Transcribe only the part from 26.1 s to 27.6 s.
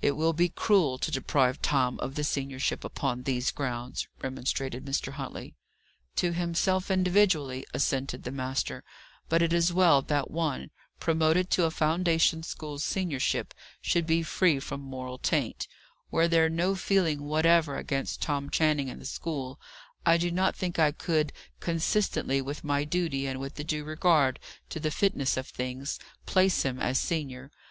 place him as senior.